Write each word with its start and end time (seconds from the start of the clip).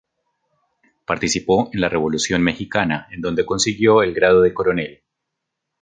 Participó 1.05 1.69
en 1.71 1.79
la 1.79 1.87
Revolución 1.87 2.41
mexicana, 2.41 3.07
en 3.11 3.21
donde 3.21 3.45
consiguió 3.45 4.01
el 4.01 4.15
grado 4.15 4.41
de 4.41 4.51
coronel. 4.51 5.03